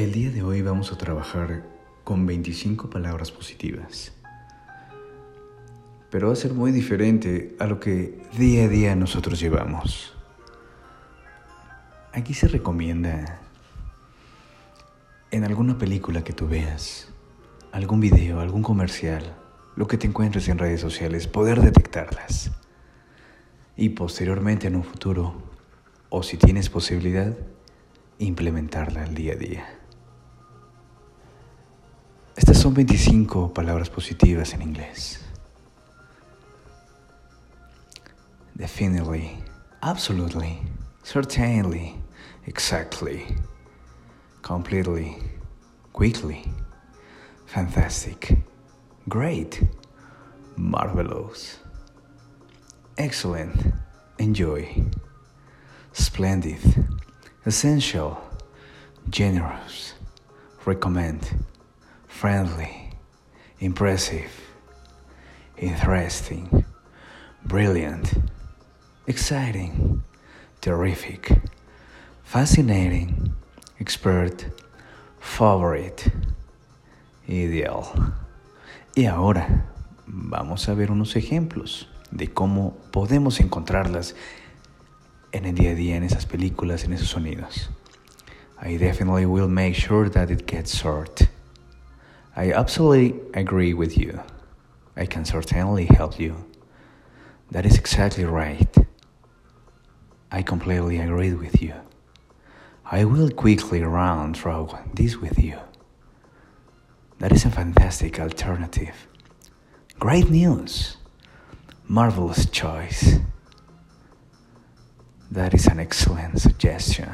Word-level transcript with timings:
El 0.00 0.12
día 0.12 0.30
de 0.30 0.42
hoy 0.42 0.62
vamos 0.62 0.92
a 0.92 0.96
trabajar 0.96 1.62
con 2.04 2.24
25 2.24 2.88
palabras 2.88 3.30
positivas. 3.30 4.14
Pero 6.10 6.28
va 6.28 6.32
a 6.32 6.36
ser 6.36 6.54
muy 6.54 6.72
diferente 6.72 7.54
a 7.58 7.66
lo 7.66 7.80
que 7.80 8.18
día 8.38 8.64
a 8.64 8.68
día 8.68 8.96
nosotros 8.96 9.38
llevamos. 9.38 10.16
Aquí 12.14 12.32
se 12.32 12.48
recomienda 12.48 13.40
en 15.32 15.44
alguna 15.44 15.76
película 15.76 16.24
que 16.24 16.32
tú 16.32 16.48
veas, 16.48 17.12
algún 17.70 18.00
video, 18.00 18.40
algún 18.40 18.62
comercial, 18.62 19.36
lo 19.76 19.86
que 19.86 19.98
te 19.98 20.06
encuentres 20.06 20.48
en 20.48 20.56
redes 20.56 20.80
sociales, 20.80 21.28
poder 21.28 21.60
detectarlas. 21.60 22.52
Y 23.76 23.90
posteriormente 23.90 24.66
en 24.66 24.76
un 24.76 24.84
futuro, 24.84 25.42
o 26.08 26.22
si 26.22 26.38
tienes 26.38 26.70
posibilidad, 26.70 27.36
implementarla 28.18 29.02
al 29.02 29.14
día 29.14 29.34
a 29.34 29.36
día. 29.36 29.79
Son 32.60 32.74
25 32.74 33.54
palabras 33.54 33.88
positivas 33.88 34.52
en 34.52 34.60
inglés. 34.60 35.18
Definitely, 38.54 39.42
absolutely, 39.80 40.58
certainly, 41.02 41.94
exactly, 42.44 43.24
completely, 44.42 45.16
quickly, 45.94 46.44
fantastic, 47.46 48.36
great, 49.08 49.62
marvelous, 50.56 51.60
excellent, 52.98 53.54
enjoy, 54.18 54.84
splendid, 55.92 56.58
essential, 57.46 58.18
generous, 59.08 59.94
recommend 60.66 61.22
friendly, 62.10 62.90
impressive, 63.60 64.30
interesting, 65.56 66.64
brilliant, 67.46 68.12
exciting, 69.06 70.02
terrific, 70.60 71.40
fascinating, 72.22 73.34
expert, 73.78 74.44
favorite, 75.18 76.12
ideal. 77.26 78.12
Y 78.94 79.06
ahora 79.06 79.66
vamos 80.06 80.68
a 80.68 80.74
ver 80.74 80.90
unos 80.90 81.16
ejemplos 81.16 81.88
de 82.10 82.28
cómo 82.28 82.76
podemos 82.90 83.40
encontrarlas 83.40 84.14
en 85.32 85.46
el 85.46 85.54
día 85.54 85.70
a 85.70 85.74
día, 85.74 85.96
en 85.96 86.02
esas 86.02 86.26
películas, 86.26 86.84
en 86.84 86.92
esos 86.92 87.08
sonidos. 87.08 87.70
I 88.62 88.76
definitely 88.76 89.24
will 89.24 89.48
make 89.48 89.74
sure 89.74 90.10
that 90.10 90.30
it 90.30 90.46
gets 90.46 90.74
short. 90.74 91.29
I 92.36 92.52
absolutely 92.52 93.20
agree 93.34 93.74
with 93.74 93.98
you. 93.98 94.20
I 94.96 95.06
can 95.06 95.24
certainly 95.24 95.86
help 95.86 96.20
you. 96.20 96.44
That 97.50 97.66
is 97.66 97.76
exactly 97.76 98.24
right. 98.24 98.74
I 100.30 100.42
completely 100.42 100.98
agree 100.98 101.34
with 101.34 101.60
you. 101.60 101.74
I 102.84 103.04
will 103.04 103.30
quickly 103.30 103.82
round 103.82 104.36
through 104.36 104.70
this 104.94 105.16
with 105.16 105.38
you. 105.38 105.58
That 107.18 107.32
is 107.32 107.44
a 107.44 107.50
fantastic 107.50 108.18
alternative. 108.18 109.06
Great 109.98 110.30
news. 110.30 110.96
Marvelous 111.86 112.46
choice. 112.46 113.18
That 115.30 115.52
is 115.52 115.66
an 115.66 115.80
excellent 115.80 116.40
suggestion. 116.40 117.10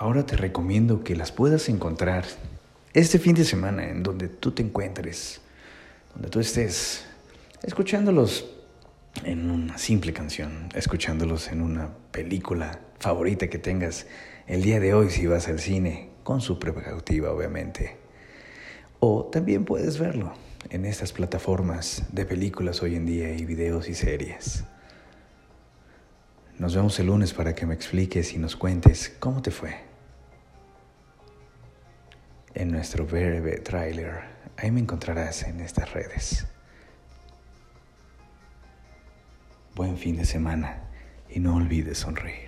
Ahora 0.00 0.24
te 0.24 0.36
recomiendo 0.36 1.02
que 1.02 1.16
las 1.16 1.32
puedas 1.32 1.68
encontrar 1.68 2.24
este 2.94 3.18
fin 3.18 3.34
de 3.34 3.44
semana 3.44 3.88
en 3.88 4.04
donde 4.04 4.28
tú 4.28 4.52
te 4.52 4.62
encuentres, 4.62 5.40
donde 6.14 6.28
tú 6.28 6.38
estés 6.38 7.04
escuchándolos 7.64 8.48
en 9.24 9.50
una 9.50 9.76
simple 9.76 10.12
canción, 10.12 10.68
escuchándolos 10.72 11.48
en 11.48 11.62
una 11.62 11.88
película 12.12 12.78
favorita 13.00 13.48
que 13.48 13.58
tengas 13.58 14.06
el 14.46 14.62
día 14.62 14.78
de 14.78 14.94
hoy 14.94 15.10
si 15.10 15.26
vas 15.26 15.48
al 15.48 15.58
cine, 15.58 16.10
con 16.22 16.40
su 16.40 16.60
precautiva 16.60 17.32
obviamente. 17.32 17.96
O 19.00 19.24
también 19.24 19.64
puedes 19.64 19.98
verlo 19.98 20.32
en 20.70 20.84
estas 20.84 21.10
plataformas 21.10 22.04
de 22.12 22.24
películas 22.24 22.84
hoy 22.84 22.94
en 22.94 23.04
día 23.04 23.34
y 23.34 23.44
videos 23.44 23.88
y 23.88 23.96
series. 23.96 24.62
Nos 26.56 26.76
vemos 26.76 27.00
el 27.00 27.06
lunes 27.06 27.34
para 27.34 27.56
que 27.56 27.66
me 27.66 27.74
expliques 27.74 28.32
y 28.32 28.38
nos 28.38 28.54
cuentes 28.54 29.12
cómo 29.18 29.42
te 29.42 29.50
fue 29.50 29.87
en 32.58 32.72
nuestro 32.72 33.06
breve 33.06 33.58
trailer. 33.58 34.20
Ahí 34.56 34.72
me 34.72 34.80
encontrarás 34.80 35.44
en 35.44 35.60
estas 35.60 35.92
redes. 35.92 36.44
Buen 39.76 39.96
fin 39.96 40.16
de 40.16 40.24
semana 40.24 40.82
y 41.30 41.38
no 41.38 41.54
olvides 41.54 41.98
sonreír. 41.98 42.47